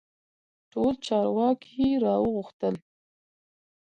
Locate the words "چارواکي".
1.07-1.87